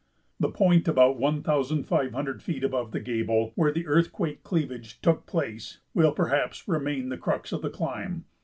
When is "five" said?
1.83-2.11